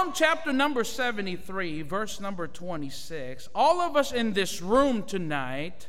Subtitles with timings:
[0.00, 3.50] Psalm chapter number 73, verse number 26.
[3.54, 5.88] All of us in this room tonight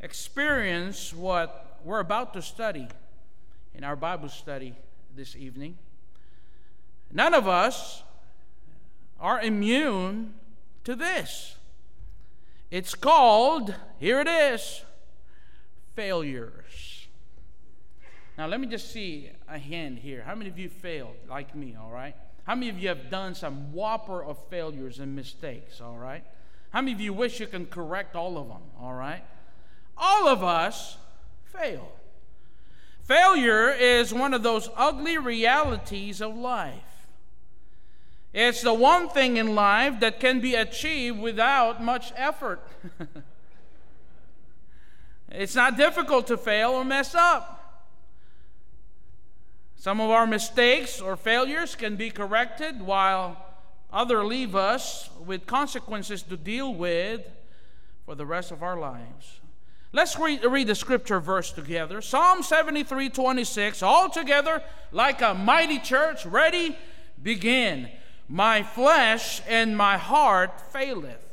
[0.00, 2.88] experience what we're about to study
[3.76, 4.74] in our Bible study
[5.14, 5.78] this evening.
[7.12, 8.02] None of us
[9.20, 10.34] are immune
[10.82, 11.54] to this.
[12.72, 14.82] It's called, here it is,
[15.94, 16.91] failures.
[18.42, 20.24] Now, let me just see a hand here.
[20.26, 22.16] How many of you failed like me, all right?
[22.42, 26.24] How many of you have done some whopper of failures and mistakes, all right?
[26.70, 29.22] How many of you wish you can correct all of them, all right?
[29.96, 30.96] All of us
[31.44, 31.92] fail.
[33.04, 37.06] Failure is one of those ugly realities of life.
[38.32, 42.60] It's the one thing in life that can be achieved without much effort.
[45.30, 47.60] it's not difficult to fail or mess up.
[49.82, 53.36] Some of our mistakes or failures can be corrected, while
[53.92, 57.28] other leave us with consequences to deal with
[58.06, 59.40] for the rest of our lives.
[59.90, 62.00] Let's read, read the scripture verse together.
[62.00, 63.82] Psalm 73 26.
[63.82, 66.78] All together, like a mighty church, ready,
[67.20, 67.88] begin.
[68.28, 71.26] My flesh and my heart faileth,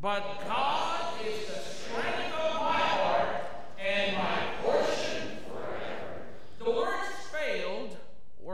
[0.00, 3.42] but God is the strength of my heart
[3.84, 4.40] and my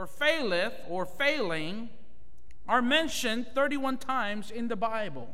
[0.07, 1.89] or faileth or failing
[2.67, 5.29] are mentioned 31 times in the Bible.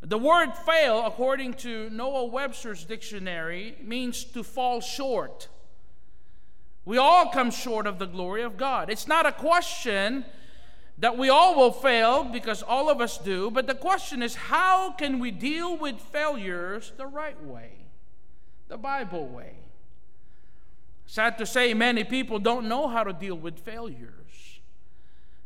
[0.00, 5.48] The word fail, according to Noah Webster's dictionary, means to fall short.
[6.84, 8.90] We all come short of the glory of God.
[8.90, 10.24] It's not a question
[10.98, 14.92] that we all will fail because all of us do, but the question is how
[14.92, 17.70] can we deal with failures the right way,
[18.68, 19.54] the Bible way?
[21.12, 24.60] Sad to say, many people don't know how to deal with failures.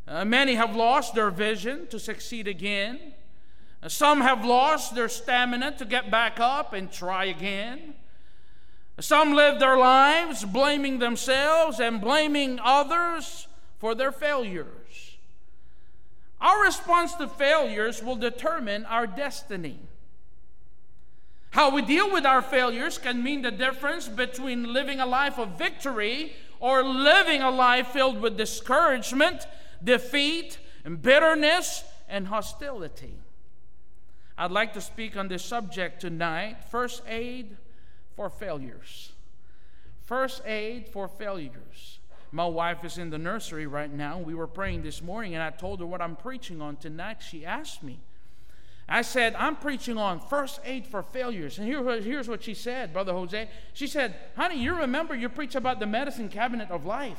[0.06, 3.00] Uh, many have lost their vision to succeed again.
[3.82, 7.94] Uh, some have lost their stamina to get back up and try again.
[9.00, 13.48] Some live their lives blaming themselves and blaming others
[13.80, 15.16] for their failures.
[16.40, 19.80] Our response to failures will determine our destiny.
[21.56, 25.56] How we deal with our failures can mean the difference between living a life of
[25.56, 29.46] victory or living a life filled with discouragement,
[29.82, 33.14] defeat, and bitterness and hostility.
[34.36, 37.56] I'd like to speak on this subject tonight first aid
[38.16, 39.12] for failures.
[40.02, 42.00] First aid for failures.
[42.32, 44.18] My wife is in the nursery right now.
[44.18, 47.22] We were praying this morning, and I told her what I'm preaching on tonight.
[47.26, 48.00] She asked me,
[48.88, 51.58] I said, I'm preaching on first aid for failures.
[51.58, 53.48] And here, here's what she said, Brother Jose.
[53.72, 57.18] She said, Honey, you remember you preach about the medicine cabinet of life.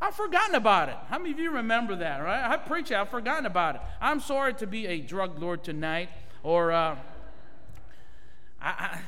[0.00, 0.96] I've forgotten about it.
[1.08, 2.50] How many of you remember that, right?
[2.50, 3.80] I preach it, I've forgotten about it.
[4.00, 6.08] I'm sorry to be a drug lord tonight,
[6.42, 6.96] or uh,
[8.62, 9.00] I, I,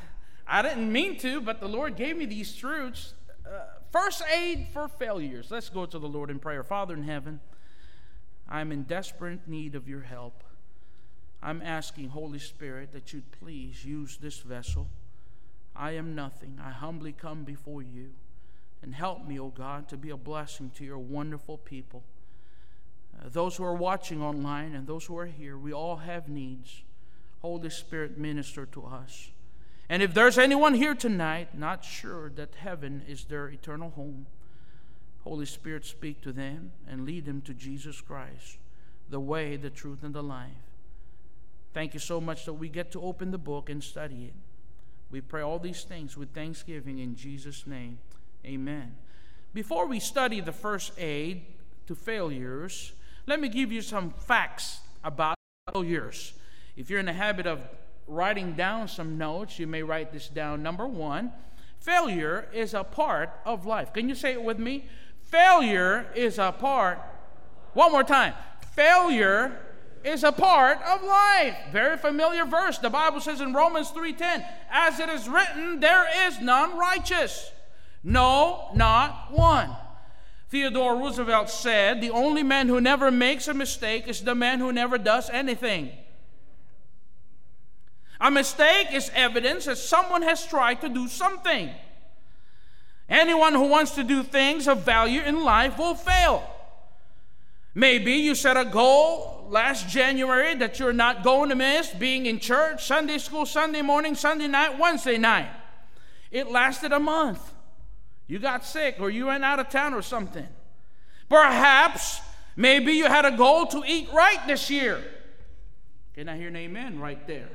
[0.47, 3.15] I, didn't mean to, but the Lord gave me these truths.
[3.47, 3.61] Uh,
[3.91, 5.47] first aid for failures.
[5.51, 6.65] Let's go to the Lord in prayer.
[6.65, 7.41] Father in heaven,
[8.49, 10.43] I'm in desperate need of your help.
[11.43, 14.89] I'm asking, Holy Spirit, that you'd please use this vessel.
[15.75, 16.59] I am nothing.
[16.63, 18.11] I humbly come before you.
[18.83, 22.03] And help me, O oh God, to be a blessing to your wonderful people.
[23.19, 26.83] Uh, those who are watching online and those who are here, we all have needs.
[27.43, 29.31] Holy Spirit, minister to us.
[29.89, 34.27] And if there's anyone here tonight not sure that heaven is their eternal home,
[35.25, 38.59] Holy Spirit, speak to them and lead them to Jesus Christ,
[39.09, 40.70] the way, the truth, and the life.
[41.73, 44.35] Thank you so much that we get to open the book and study it.
[45.11, 47.99] We pray all these things with thanksgiving in Jesus' name.
[48.45, 48.97] Amen.
[49.53, 51.43] Before we study the first aid
[51.87, 52.93] to failures,
[53.27, 55.37] let me give you some facts about
[55.73, 56.33] failures.
[56.77, 57.69] If you're in the habit of
[58.07, 60.63] writing down some notes, you may write this down.
[60.63, 61.33] Number one,
[61.79, 63.93] failure is a part of life.
[63.93, 64.87] Can you say it with me?
[65.25, 66.99] Failure is a part.
[67.75, 68.35] One more time.
[68.75, 69.61] Failure
[70.05, 71.57] is a part of life.
[71.73, 72.79] Very familiar verse.
[72.79, 77.51] The Bible says in Romans 3:10, as it is written, there is none righteous.
[78.03, 79.77] No, not one.
[80.49, 84.73] Theodore Roosevelt said, The only man who never makes a mistake is the man who
[84.73, 85.93] never does anything.
[88.21, 91.71] A mistake is evidence that someone has tried to do something.
[93.09, 96.49] Anyone who wants to do things of value in life will fail.
[97.75, 102.39] Maybe you set a goal last January that you're not going to miss being in
[102.39, 105.51] church, Sunday school, Sunday morning, Sunday night, Wednesday night.
[106.31, 107.53] It lasted a month.
[108.29, 110.47] You got sick or you went out of town or something.
[111.29, 112.21] Perhaps,
[112.55, 115.03] maybe you had a goal to eat right this year.
[116.15, 117.49] Can I hear an amen right there?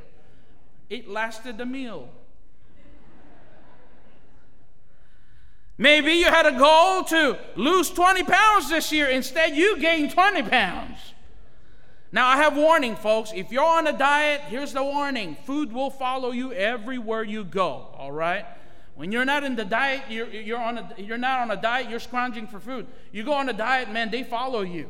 [0.89, 2.09] It lasted the meal.
[5.77, 9.07] Maybe you had a goal to lose 20 pounds this year.
[9.07, 11.14] Instead, you gained 20 pounds.
[12.15, 13.33] Now, I have warning, folks.
[13.35, 17.89] If you're on a diet, here's the warning food will follow you everywhere you go,
[17.97, 18.45] all right?
[18.95, 21.89] When you're not in the diet, you're, you're, on a, you're not on a diet,
[21.89, 22.87] you're scrounging for food.
[23.11, 24.87] You go on a diet, man, they follow you.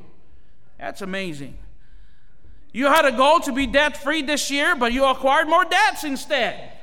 [0.77, 1.57] That's amazing.
[2.71, 6.03] You had a goal to be debt free this year, but you acquired more debts
[6.03, 6.73] instead.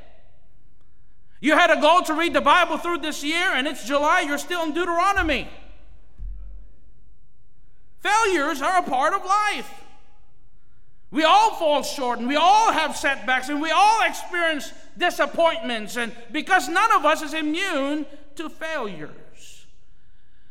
[1.41, 4.39] You had a goal to read the Bible through this year, and it's July, you're
[4.39, 5.49] still in Deuteronomy.
[8.01, 9.82] Failures are a part of life.
[11.13, 16.13] We all fall short and we all have setbacks and we all experience disappointments, and
[16.33, 18.07] because none of us is immune
[18.37, 19.67] to failures.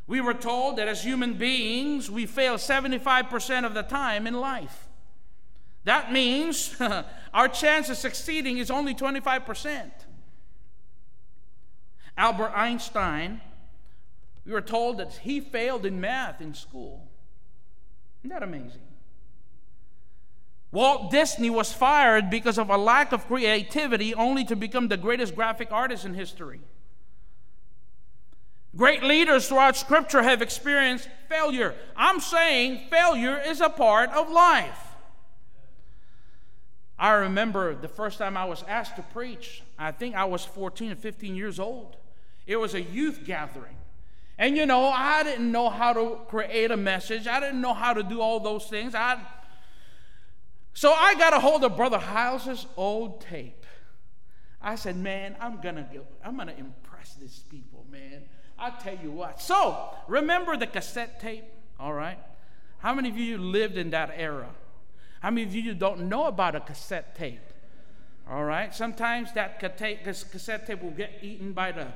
[0.05, 4.87] We were told that as human beings, we fail 75% of the time in life.
[5.83, 6.75] That means
[7.33, 9.89] our chance of succeeding is only 25%.
[12.17, 13.41] Albert Einstein,
[14.45, 17.07] we were told that he failed in math in school.
[18.21, 18.90] Isn't that amazing?
[20.71, 25.35] Walt Disney was fired because of a lack of creativity, only to become the greatest
[25.35, 26.61] graphic artist in history.
[28.75, 31.75] Great leaders throughout Scripture have experienced failure.
[31.95, 34.87] I'm saying failure is a part of life.
[36.97, 40.91] I remember the first time I was asked to preach, I think I was 14
[40.91, 41.97] or 15 years old.
[42.47, 43.75] It was a youth gathering.
[44.37, 47.27] And you know, I didn't know how to create a message.
[47.27, 48.95] I didn't know how to do all those things.
[48.95, 49.19] I
[50.73, 53.65] so I got a hold of Brother Hyles's old tape.
[54.61, 58.23] I said, man, I'm gonna go, I'm gonna impress these people, man.
[58.59, 59.41] I tell you what.
[59.41, 61.45] So remember the cassette tape?
[61.79, 62.19] All right.
[62.77, 64.49] How many of you lived in that era?
[65.19, 67.41] How many of you don't know about a cassette tape?
[68.29, 68.73] All right.
[68.73, 71.87] Sometimes that cassette tape will get eaten by the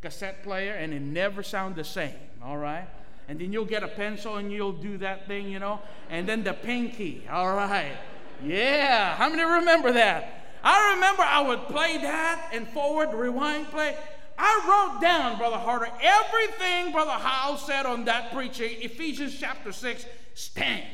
[0.00, 2.14] cassette player and it never sound the same.
[2.42, 2.86] All right.
[3.28, 5.80] And then you'll get a pencil and you'll do that thing, you know.
[6.10, 7.26] And then the pinky.
[7.30, 7.96] All right.
[8.42, 10.44] Yeah, how many remember that?
[10.62, 13.96] I remember I would play that and forward, rewind, play.
[14.38, 20.06] I wrote down, Brother Harder, everything Brother Howell said on that preaching, Ephesians chapter 6,
[20.34, 20.84] stand.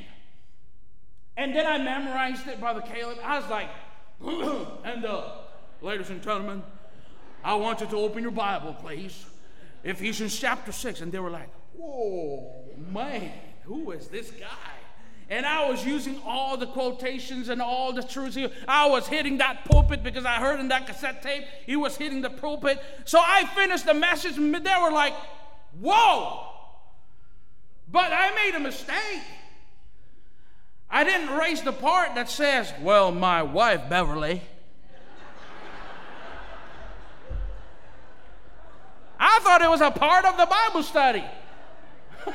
[1.36, 3.18] And then I memorized it, Brother Caleb.
[3.22, 3.68] I was like,
[4.84, 5.32] and uh,
[5.80, 6.62] ladies and gentlemen,
[7.42, 9.24] I want you to open your Bible, please.
[9.82, 11.00] Ephesians chapter 6.
[11.00, 13.32] And they were like, whoa, man,
[13.62, 14.79] who is this guy?
[15.30, 18.36] And I was using all the quotations and all the truths.
[18.66, 22.20] I was hitting that pulpit because I heard in that cassette tape he was hitting
[22.20, 22.82] the pulpit.
[23.04, 25.14] So I finished the message, and they were like,
[25.80, 26.48] Whoa!
[27.88, 29.22] But I made a mistake.
[30.90, 34.42] I didn't raise the part that says, Well, my wife, Beverly.
[39.22, 41.24] I thought it was a part of the Bible study.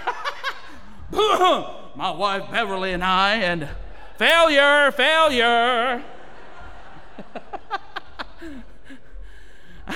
[1.12, 3.68] my wife Beverly and I, and
[4.18, 6.04] failure, failure.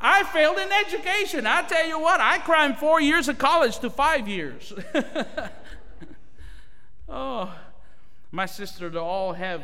[0.00, 1.46] I failed in education.
[1.46, 4.72] I tell you what, I climbed four years of college to five years.
[7.08, 7.54] oh,
[8.30, 9.62] my sister to all have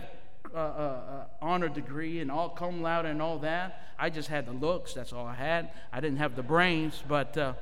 [0.55, 3.83] uh, uh, uh, honor degree and all cum laude and all that.
[3.99, 4.95] I just had the looks.
[4.95, 5.71] That's all I had.
[5.93, 7.55] I didn't have the brains, but uh,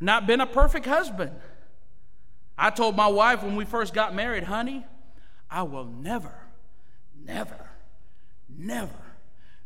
[0.00, 1.32] not been a perfect husband.
[2.58, 4.84] I told my wife when we first got married, honey,
[5.50, 6.34] I will never,
[7.24, 7.70] never,
[8.48, 8.92] never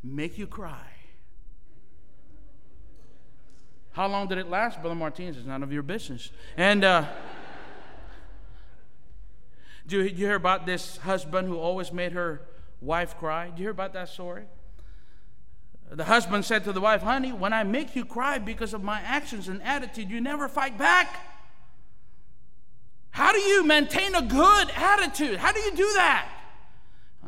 [0.02, 0.86] make you cry.
[3.92, 5.36] How long did it last, Brother Martinez?
[5.36, 6.30] It's none of your business.
[6.56, 7.06] And uh,
[9.86, 12.42] do you, you hear about this husband who always made her
[12.80, 13.46] wife cry?
[13.46, 14.44] Do you hear about that story?
[15.92, 19.00] The husband said to the wife, Honey, when I make you cry because of my
[19.00, 21.16] actions and attitude, you never fight back.
[23.10, 25.38] How do you maintain a good attitude?
[25.38, 26.28] How do you do that?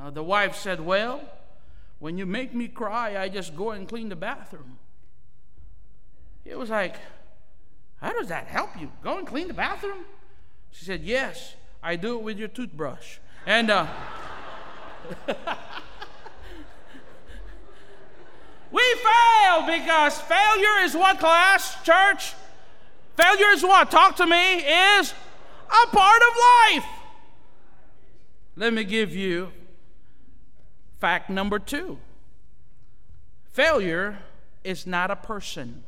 [0.00, 1.21] Uh, the wife said, Well,
[1.99, 4.78] when you make me cry, I just go and clean the bathroom.
[6.45, 6.97] It was like,
[7.97, 8.92] How does that help you?
[9.02, 10.04] Go and clean the bathroom?
[10.71, 13.19] She said, Yes, I do it with your toothbrush.
[13.45, 13.88] And uh,
[18.73, 22.35] we fail because failure is what class, church?
[23.17, 23.91] Failure is what?
[23.91, 25.12] Talk to me, is
[25.69, 26.87] a part of life.
[28.57, 29.52] Let me give you
[31.00, 31.99] fact number two
[33.50, 34.19] failure
[34.64, 35.83] is not a person.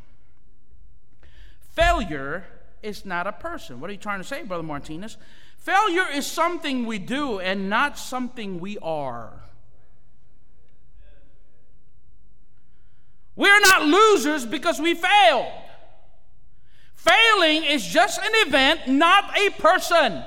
[1.73, 2.45] Failure
[2.83, 3.81] is not a person.
[3.81, 5.17] What are you trying to say, Brother Martinez?
[5.59, 9.33] Failure is something we do and not something we are.
[13.37, 15.53] We're not losers because we failed.
[16.95, 20.23] Failing is just an event, not a person.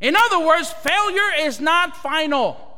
[0.00, 2.68] In other words, failure is not final.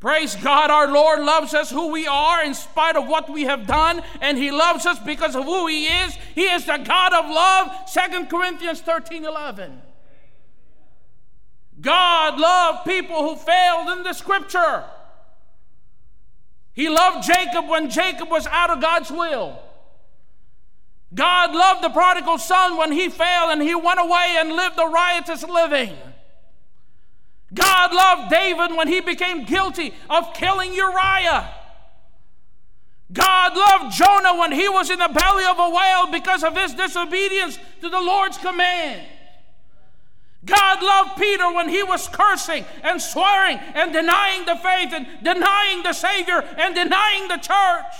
[0.00, 3.66] Praise God, our Lord loves us who we are in spite of what we have
[3.66, 6.14] done, and He loves us because of who He is.
[6.34, 7.90] He is the God of love.
[7.92, 9.82] 2 Corinthians 13 11.
[11.80, 14.84] God loved people who failed in the scripture.
[16.72, 19.58] He loved Jacob when Jacob was out of God's will.
[21.12, 24.86] God loved the prodigal son when he failed and he went away and lived a
[24.86, 25.96] riotous living.
[27.52, 31.52] God loved David when he became guilty of killing Uriah.
[33.12, 36.74] God loved Jonah when he was in the belly of a whale because of his
[36.74, 39.02] disobedience to the Lord's command.
[40.44, 45.82] God loved Peter when he was cursing and swearing and denying the faith and denying
[45.82, 47.94] the Savior and denying the church.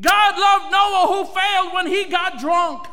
[0.00, 2.86] God loved Noah who failed when he got drunk.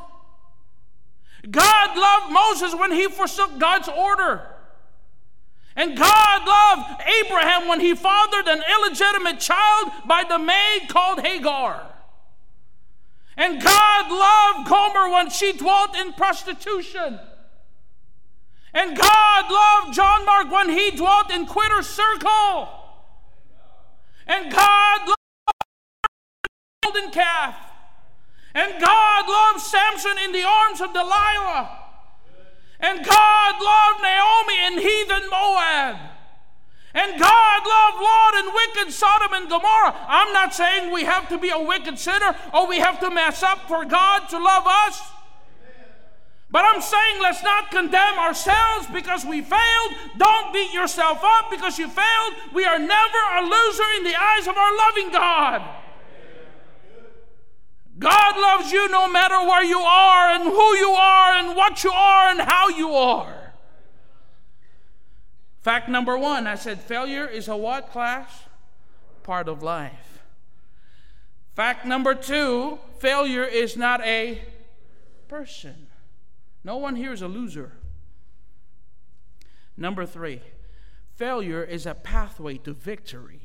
[1.49, 4.41] God loved Moses when he forsook God's order.
[5.75, 11.83] And God loved Abraham when he fathered an illegitimate child by the maid called Hagar.
[13.37, 17.19] And God loved Gomer when she dwelt in prostitution.
[18.73, 22.69] And God loved John Mark when he dwelt in Quitter's circle.
[24.27, 25.15] And God loved
[26.83, 27.55] golden calf.
[28.53, 31.79] And God loved Samson in the arms of Delilah.
[32.79, 35.97] And God loved Naomi in heathen Moab.
[36.93, 39.95] And God loved Lot and wicked Sodom and Gomorrah.
[40.07, 43.43] I'm not saying we have to be a wicked sinner or we have to mess
[43.43, 44.99] up for God to love us.
[46.49, 49.91] But I'm saying let's not condemn ourselves because we failed.
[50.17, 52.33] Don't beat yourself up because you failed.
[52.53, 55.61] We are never a loser in the eyes of our loving God.
[57.99, 61.91] God loves you no matter where you are and who you are and what you
[61.91, 63.53] are and how you are.
[65.59, 68.43] Fact number one I said failure is a what class?
[69.23, 70.19] Part of life.
[71.55, 74.43] Fact number two failure is not a
[75.27, 75.86] person.
[76.67, 77.71] No one here is a loser.
[79.77, 80.41] Number three
[81.15, 83.39] failure is a pathway to victory.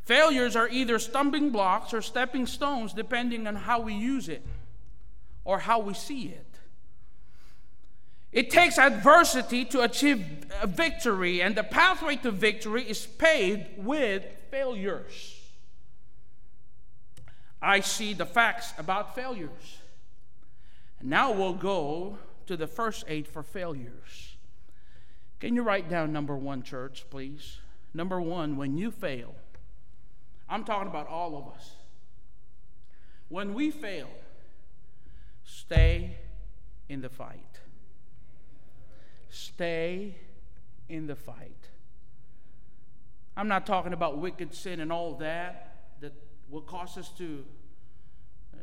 [0.00, 4.42] Failures are either stumbling blocks or stepping stones, depending on how we use it
[5.44, 6.46] or how we see it.
[8.32, 15.42] It takes adversity to achieve victory, and the pathway to victory is paved with failures.
[17.60, 19.80] I see the facts about failures.
[21.02, 24.36] Now we'll go to the first aid for failures.
[25.38, 27.58] Can you write down number one, church, please?
[27.94, 29.34] Number one, when you fail,
[30.48, 31.76] I'm talking about all of us.
[33.28, 34.10] When we fail,
[35.44, 36.18] stay
[36.88, 37.60] in the fight.
[39.30, 40.16] Stay
[40.88, 41.68] in the fight.
[43.36, 46.12] I'm not talking about wicked sin and all that that
[46.50, 47.44] will cause us to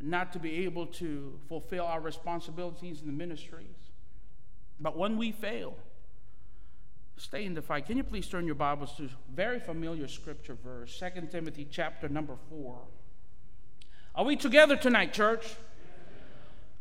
[0.02, 3.76] not to be able to fulfill our responsibilities in the ministries.
[4.80, 5.76] But when we fail,
[7.18, 7.86] stay in the fight.
[7.86, 12.36] Can you please turn your Bibles to very familiar scripture verse, 2 Timothy chapter number
[12.50, 12.78] 4.
[14.16, 15.56] Are we together tonight, church?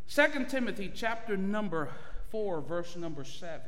[0.09, 1.91] 2 Timothy chapter number
[2.31, 3.61] 4, verse number 7.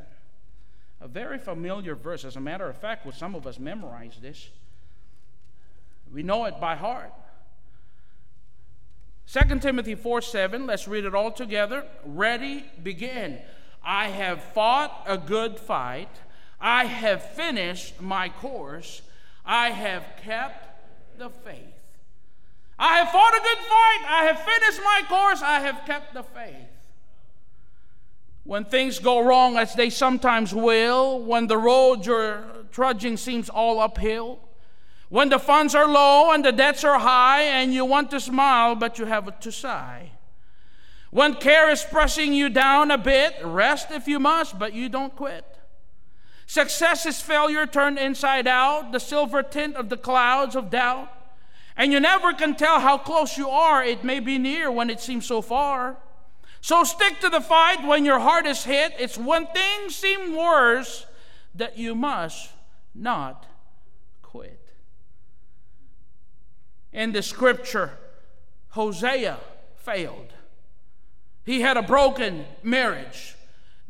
[1.01, 2.25] A very familiar verse.
[2.25, 4.49] As a matter of fact, with some of us memorize this.
[6.13, 7.13] We know it by heart.
[9.31, 11.85] 2 Timothy 4 7, let's read it all together.
[12.07, 13.39] Ready, begin.
[13.85, 16.09] I have fought a good fight.
[16.59, 19.03] I have finished my course.
[19.45, 21.75] I have kept the faith.
[22.79, 24.05] I have fought a good fight.
[24.09, 25.43] I have finished my course.
[25.43, 26.55] I have kept the faith.
[28.45, 33.79] When things go wrong, as they sometimes will, when the road you're trudging seems all
[33.79, 34.39] uphill,
[35.09, 38.75] When the funds are low and the debts are high, and you want to smile,
[38.75, 40.11] but you have to sigh.
[41.11, 45.17] When care is pressing you down a bit, rest if you must, but you don't
[45.17, 45.45] quit.
[46.47, 51.11] Success is failure turned inside out, the silver tint of the clouds of doubt.
[51.77, 53.85] And you never can tell how close you are.
[53.85, 55.97] It may be near when it seems so far.
[56.61, 58.95] So stick to the fight when your heart is hit.
[58.99, 61.07] It's when things seem worse
[61.55, 62.51] that you must
[62.95, 63.47] not
[64.23, 64.73] quit.
[66.93, 67.93] In the scripture,
[68.71, 69.39] Hosea
[69.77, 70.33] failed.
[71.45, 73.35] He had a broken marriage.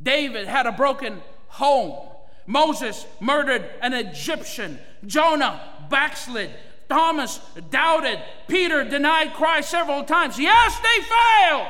[0.01, 2.09] David had a broken home.
[2.47, 4.79] Moses murdered an Egyptian.
[5.07, 6.51] Jonah backslid.
[6.89, 7.41] Thomas
[7.71, 8.19] doubted.
[8.47, 10.39] Peter denied Christ several times.
[10.39, 11.69] Yes, they failed.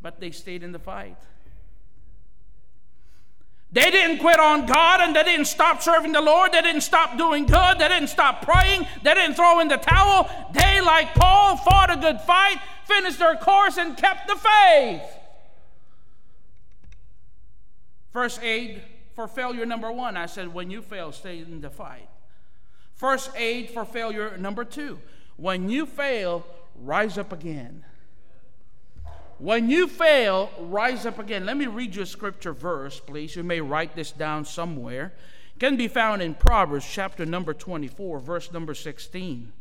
[0.00, 1.16] But they stayed in the fight.
[3.70, 6.52] They didn't quit on God and they didn't stop serving the Lord.
[6.52, 7.78] They didn't stop doing good.
[7.78, 8.86] They didn't stop praying.
[9.02, 10.30] They didn't throw in the towel.
[10.52, 12.56] They, like Paul, fought a good fight,
[12.86, 15.02] finished their course, and kept the faith.
[18.10, 18.82] First aid
[19.14, 22.08] for failure number one I said, when you fail, stay in the fight.
[22.94, 24.98] First aid for failure number two
[25.36, 26.44] when you fail,
[26.74, 27.84] rise up again.
[29.38, 31.46] When you fail, rise up again.
[31.46, 33.36] Let me read you a scripture verse, please.
[33.36, 35.12] You may write this down somewhere.
[35.54, 39.52] It can be found in Proverbs chapter number 24, verse number 16.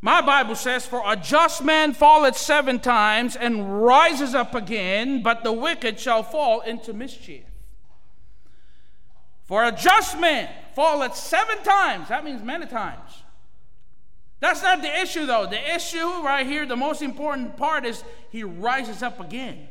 [0.00, 5.42] My Bible says, For a just man falleth seven times and rises up again, but
[5.42, 7.44] the wicked shall fall into mischief.
[9.44, 13.10] For a just man falleth seven times, that means many times,
[14.40, 15.46] that's not the issue, though.
[15.46, 19.68] The issue right here, the most important part is he rises up again.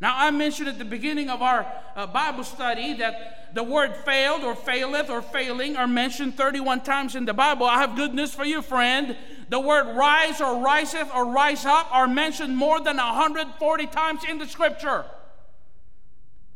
[0.00, 4.42] Now, I mentioned at the beginning of our uh, Bible study that the word failed
[4.42, 7.66] or faileth or failing are mentioned 31 times in the Bible.
[7.66, 9.16] I have good news for you, friend.
[9.48, 14.38] The word rise or riseth or rise up are mentioned more than 140 times in
[14.38, 15.04] the scripture.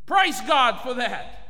[0.06, 1.43] Praise God for that.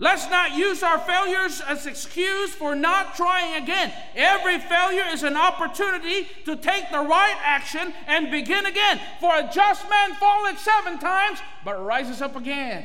[0.00, 3.92] Let's not use our failures as excuse for not trying again.
[4.14, 9.00] Every failure is an opportunity to take the right action and begin again.
[9.18, 12.84] For a just man falleth seven times, but rises up again.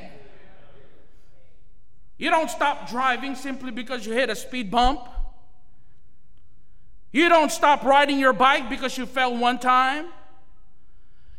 [2.18, 5.02] You don't stop driving simply because you hit a speed bump.
[7.12, 10.08] You don't stop riding your bike because you fell one time.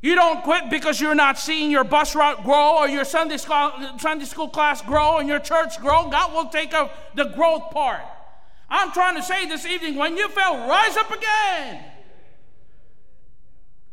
[0.04, 3.72] You don't quit because you're not seeing your bus route grow or your Sunday school,
[3.96, 6.10] Sunday school class grow and your church grow.
[6.10, 8.02] God will take up the growth part.
[8.68, 11.82] I'm trying to say this evening when you fail, rise up again.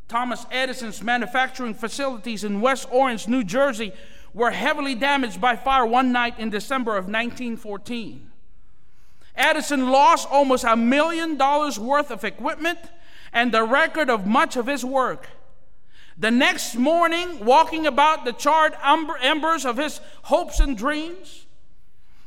[0.10, 3.94] Thomas Edison's manufacturing facilities in West Orange, New Jersey,
[4.34, 8.30] were heavily damaged by fire one night in December of 1914.
[9.34, 12.80] Edison lost almost a million dollars worth of equipment
[13.32, 15.30] and the record of much of his work.
[16.18, 18.74] The next morning, walking about the charred
[19.22, 21.46] embers of his hopes and dreams,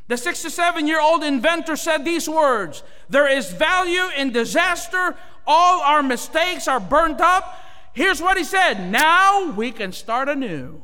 [0.06, 5.16] the 67 year old inventor said these words There is value in disaster.
[5.46, 7.60] All our mistakes are burnt up.
[7.92, 10.82] Here's what he said Now we can start anew.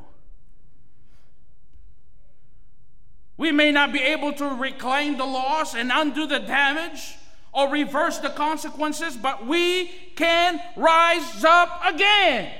[3.36, 7.16] We may not be able to reclaim the loss and undo the damage
[7.52, 12.52] or reverse the consequences, but we can rise up again.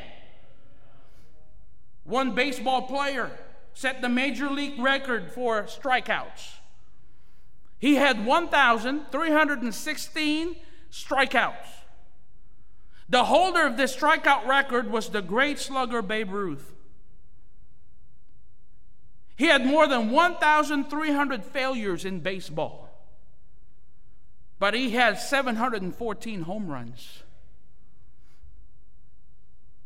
[2.11, 3.31] One baseball player
[3.73, 6.57] set the major league record for strikeouts.
[7.79, 10.57] He had 1,316
[10.91, 11.69] strikeouts.
[13.09, 16.73] The holder of this strikeout record was the great slugger Babe Ruth.
[19.37, 22.91] He had more than 1,300 failures in baseball,
[24.59, 27.23] but he had 714 home runs.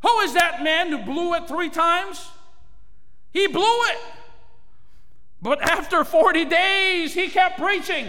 [0.05, 2.29] Who is that man who blew it three times?
[3.33, 3.99] He blew it.
[5.41, 8.09] But after 40 days, he kept preaching.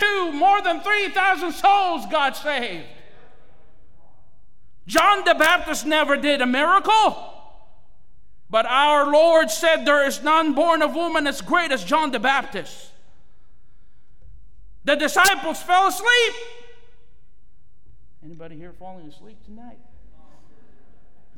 [0.00, 2.86] Two, more than 3,000 souls got saved.
[4.88, 7.34] John the Baptist never did a miracle.
[8.50, 12.18] But our Lord said, There is none born of woman as great as John the
[12.18, 12.90] Baptist.
[14.84, 16.34] The disciples fell asleep.
[18.24, 19.78] Anybody here falling asleep tonight?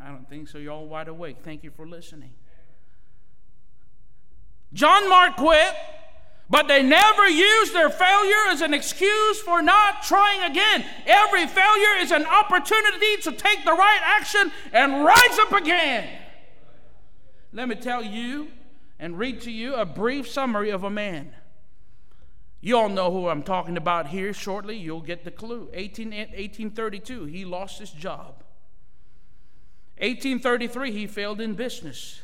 [0.03, 0.59] I don't think so.
[0.59, 1.39] You're all wide awake.
[1.43, 2.33] Thank you for listening.
[4.73, 5.75] John Mark quit,
[6.49, 10.85] but they never used their failure as an excuse for not trying again.
[11.07, 16.09] Every failure is an opportunity to take the right action and rise up again.
[17.53, 18.49] Let me tell you
[18.99, 21.33] and read to you a brief summary of a man.
[22.61, 24.77] You all know who I'm talking about here shortly.
[24.77, 25.71] You'll get the clue.
[25.73, 28.45] 18, 1832, he lost his job.
[30.01, 32.23] 1833, he failed in business.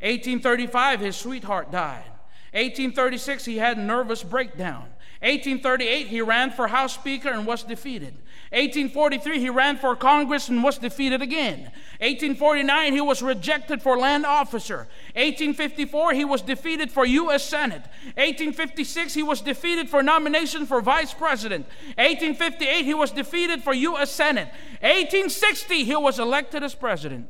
[0.00, 2.10] 1835, his sweetheart died.
[2.52, 4.88] 1836, he had a nervous breakdown.
[5.20, 8.14] 1838, he ran for House Speaker and was defeated.
[8.56, 11.70] 1843, he ran for Congress and was defeated again.
[12.00, 14.88] 1849, he was rejected for land officer.
[15.14, 17.44] 1854, he was defeated for U.S.
[17.44, 17.82] Senate.
[18.16, 21.66] 1856, he was defeated for nomination for vice president.
[21.98, 24.10] 1858, he was defeated for U.S.
[24.10, 24.48] Senate.
[24.80, 27.28] 1860, he was elected as president.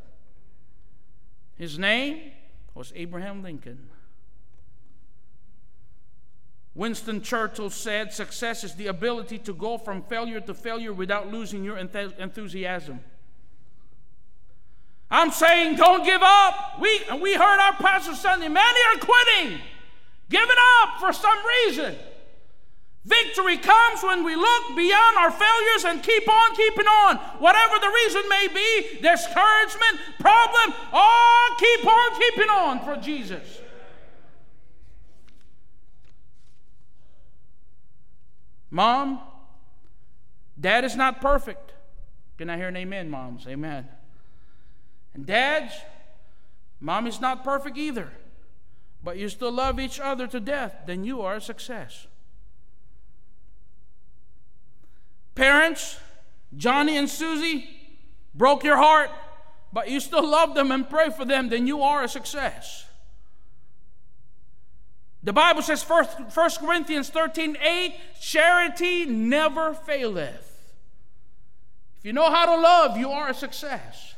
[1.57, 2.31] His name
[2.73, 3.89] was Abraham Lincoln.
[6.77, 11.65] Winston Churchill said success is the ability to go from failure to failure without losing
[11.65, 13.01] your enthusiasm.
[15.11, 16.79] I'm saying don't give up.
[16.79, 19.59] We, we heard our pastor Sunday, many are quitting,
[20.29, 21.95] giving up for some reason.
[23.07, 27.17] Victory comes when we look beyond our failures and keep on keeping on.
[27.39, 33.61] Whatever the reason may be, discouragement, problem, oh, keep on keeping on for Jesus.
[38.77, 39.21] Mom,
[40.61, 41.73] dad is not perfect.
[42.37, 43.47] Can I hear an amen, moms?
[43.47, 43.89] Amen.
[45.15, 45.73] And dads,
[46.79, 48.13] mom is not perfect either.
[49.03, 52.07] But you still love each other to death, then you are a success.
[55.35, 55.97] Parents,
[56.55, 57.67] Johnny and Susie
[58.35, 59.09] broke your heart,
[59.73, 62.85] but you still love them and pray for them, then you are a success.
[65.27, 66.07] The Bible says, 1
[66.61, 70.73] Corinthians 13 8, charity never faileth.
[71.99, 74.15] If you know how to love, you are a success.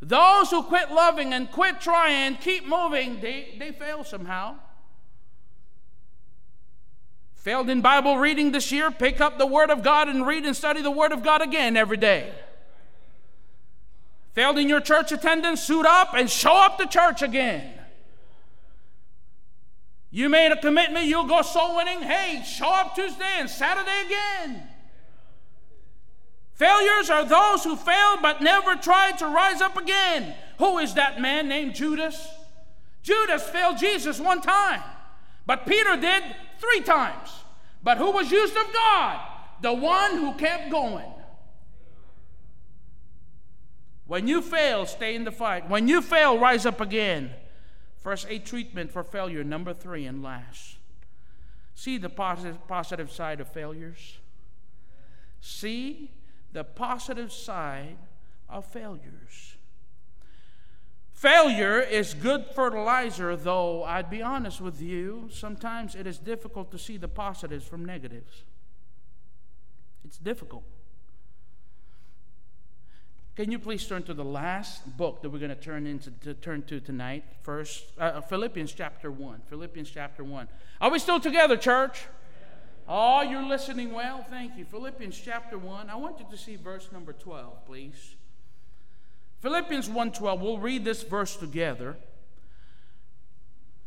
[0.00, 4.54] Those who quit loving and quit trying, keep moving, they, they fail somehow.
[7.34, 10.54] Failed in Bible reading this year, pick up the Word of God and read and
[10.54, 12.32] study the Word of God again every day.
[14.34, 17.73] Failed in your church attendance, suit up and show up to church again.
[20.14, 22.00] You made a commitment, you'll go soul winning.
[22.00, 24.62] Hey, show up Tuesday and Saturday again.
[26.52, 30.32] Failures are those who failed but never tried to rise up again.
[30.58, 32.28] Who is that man named Judas?
[33.02, 34.82] Judas failed Jesus one time,
[35.46, 36.22] but Peter did
[36.60, 37.30] three times.
[37.82, 39.20] But who was used of God?
[39.62, 41.10] The one who kept going.
[44.06, 45.68] When you fail, stay in the fight.
[45.68, 47.32] When you fail, rise up again.
[48.04, 49.42] First aid treatment for failure.
[49.42, 50.76] Number three, and last.
[51.74, 54.18] See the positive, positive side of failures.
[55.40, 56.12] See
[56.52, 57.96] the positive side
[58.48, 59.56] of failures.
[61.14, 66.78] Failure is good fertilizer, though I'd be honest with you, sometimes it is difficult to
[66.78, 68.42] see the positives from negatives.
[70.04, 70.64] It's difficult.
[73.36, 76.34] Can you please turn to the last book that we're going to turn into to
[76.34, 77.24] turn to tonight?
[77.42, 79.40] First, uh, Philippians chapter one.
[79.48, 80.46] Philippians chapter one.
[80.80, 82.04] Are we still together, church?
[82.88, 84.24] Oh, you're listening well.
[84.30, 84.64] Thank you.
[84.64, 85.90] Philippians chapter one.
[85.90, 88.14] I want you to see verse number twelve, please.
[89.40, 90.40] Philippians 1:12.
[90.40, 91.96] We'll read this verse together.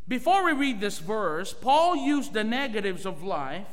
[0.08, 3.68] Before we read this verse, Paul used the negatives of life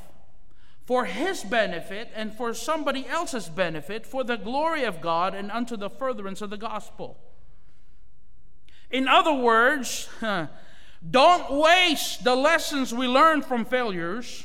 [0.84, 5.76] for his benefit and for somebody else's benefit, for the glory of God and unto
[5.76, 7.18] the furtherance of the gospel.
[8.90, 10.08] In other words,
[11.10, 14.44] don't waste the lessons we learn from failures.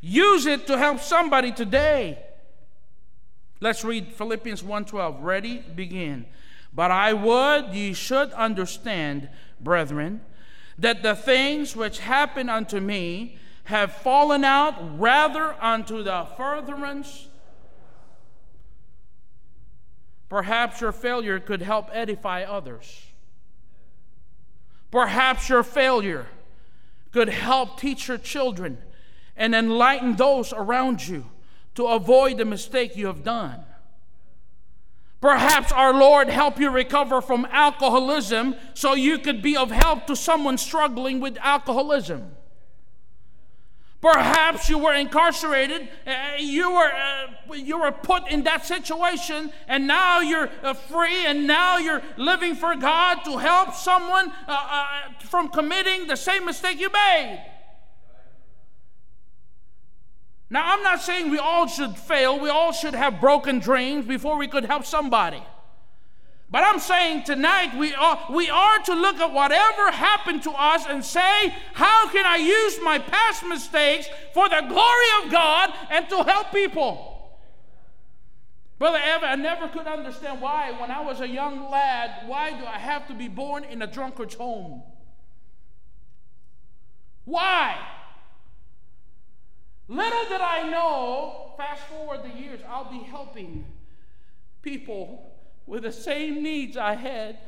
[0.00, 2.18] Use it to help somebody today.
[3.60, 5.16] Let's read Philippians 1:12.
[5.20, 5.58] Ready?
[5.58, 6.26] Begin.
[6.72, 9.28] But I would ye should understand,
[9.60, 10.20] brethren,
[10.78, 13.36] that the things which happen unto me
[13.68, 17.28] have fallen out rather unto the furtherance.
[20.30, 23.08] Perhaps your failure could help edify others.
[24.90, 26.28] Perhaps your failure
[27.12, 28.78] could help teach your children
[29.36, 31.26] and enlighten those around you
[31.74, 33.60] to avoid the mistake you have done.
[35.20, 40.16] Perhaps our Lord help you recover from alcoholism so you could be of help to
[40.16, 42.30] someone struggling with alcoholism.
[44.00, 49.88] Perhaps you were incarcerated, uh, you, were, uh, you were put in that situation, and
[49.88, 54.86] now you're uh, free, and now you're living for God to help someone uh, uh,
[55.24, 57.44] from committing the same mistake you made.
[60.48, 64.38] Now, I'm not saying we all should fail, we all should have broken dreams before
[64.38, 65.42] we could help somebody.
[66.50, 70.86] But I'm saying tonight we are, we are to look at whatever happened to us
[70.86, 76.08] and say, how can I use my past mistakes for the glory of God and
[76.08, 77.18] to help people?
[78.78, 82.64] Brother Evan, I never could understand why, when I was a young lad, why do
[82.64, 84.82] I have to be born in a drunkard's home?
[87.24, 87.76] Why?
[89.88, 93.66] Little did I know, fast forward the years, I'll be helping
[94.62, 95.27] people
[95.68, 97.38] with the same needs I had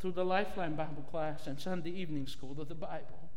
[0.00, 3.30] through the Lifeline Bible class and Sunday evening school of the Bible.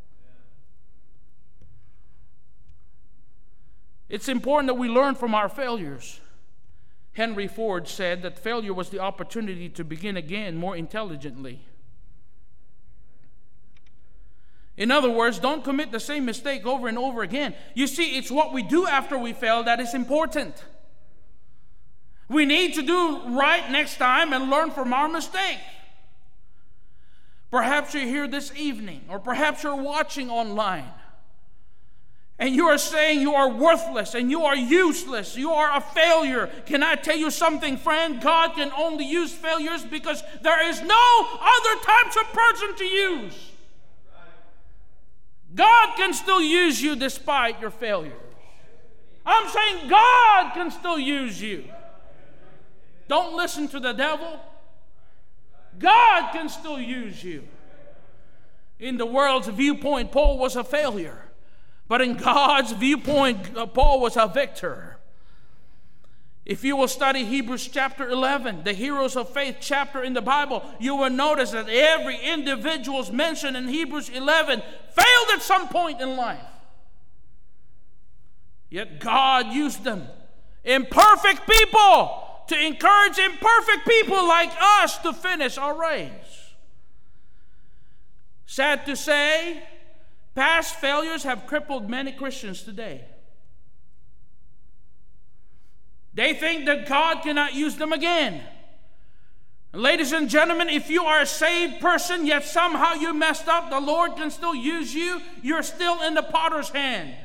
[4.08, 6.22] It's important that we learn from our failures.
[7.14, 11.60] Henry Ford said that failure was the opportunity to begin again more intelligently.
[14.78, 17.54] In other words, don't commit the same mistake over and over again.
[17.76, 20.64] You see, it's what we do after we fail that is important.
[22.34, 25.60] We need to do right next time and learn from our mistake.
[27.52, 30.90] Perhaps you're here this evening, or perhaps you're watching online,
[32.40, 36.50] and you are saying you are worthless and you are useless, you are a failure.
[36.66, 38.20] Can I tell you something, friend?
[38.20, 43.52] God can only use failures because there is no other types of person to use.
[45.54, 48.14] God can still use you despite your failures.
[49.26, 51.66] I'm saying God can still use you.
[53.08, 54.40] Don't listen to the devil.
[55.80, 57.44] God can still use you.
[58.80, 61.24] In the world's viewpoint, Paul was a failure.
[61.88, 64.98] But in God's viewpoint, uh, Paul was a victor.
[66.46, 70.64] If you will study Hebrews chapter 11, the heroes of faith chapter in the Bible,
[70.80, 74.62] you will notice that every individual's mentioned in Hebrews 11
[74.92, 76.44] failed at some point in life.
[78.70, 80.08] Yet God used them.
[80.66, 86.12] Imperfect people to encourage imperfect people like us to finish our race.
[88.46, 89.64] Sad to say,
[90.36, 93.06] past failures have crippled many Christians today.
[96.14, 98.44] They think that God cannot use them again.
[99.74, 103.80] Ladies and gentlemen, if you are a saved person, yet somehow you messed up, the
[103.80, 105.20] Lord can still use you.
[105.42, 107.16] You're still in the potter's hand.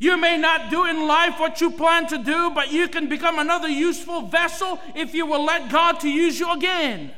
[0.00, 3.38] You may not do in life what you plan to do, but you can become
[3.38, 7.12] another useful vessel if you will let God to use you again.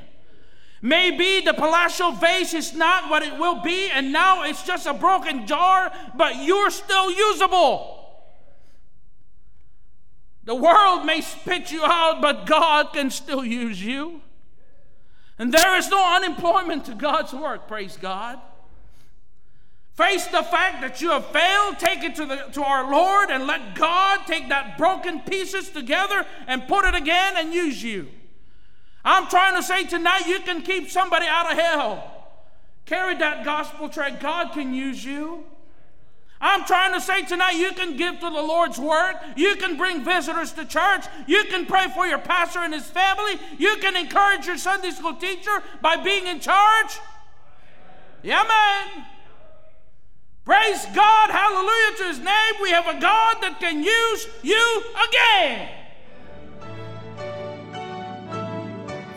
[0.82, 4.94] Maybe the palatial vase is not what it will be, and now it's just a
[4.94, 8.00] broken jar, but you're still usable.
[10.42, 14.22] The world may spit you out, but God can still use you.
[15.38, 18.40] And there is no unemployment to God's work, praise God.
[19.94, 23.46] Face the fact that you have failed, take it to, the, to our Lord, and
[23.46, 28.09] let God take that broken pieces together and put it again and use you.
[29.05, 32.09] I'm trying to say tonight you can keep somebody out of hell.
[32.87, 34.20] Carry that gospel track.
[34.20, 35.44] God can use you.
[36.40, 39.16] I'm trying to say tonight you can give to the Lord's work.
[39.37, 41.05] You can bring visitors to church.
[41.26, 43.38] You can pray for your pastor and his family.
[43.59, 46.98] You can encourage your Sunday school teacher by being in charge.
[48.22, 49.05] Yeah, man.
[50.44, 52.55] Praise God, hallelujah to his name.
[52.61, 55.68] We have a God that can use you again.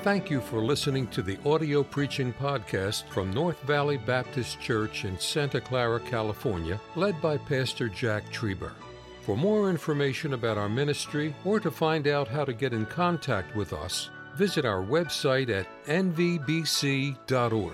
[0.04, 5.18] Thank you for listening to the audio preaching podcast from North Valley Baptist Church in
[5.20, 8.74] Santa Clara, California, led by Pastor Jack Trieber.
[9.24, 13.56] For more information about our ministry or to find out how to get in contact
[13.56, 17.74] with us, visit our website at nvbc.org.